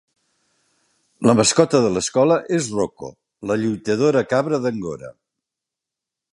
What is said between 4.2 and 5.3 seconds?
cabra d'Angora.